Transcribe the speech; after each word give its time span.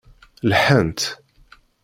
Lḥant. 0.49 1.01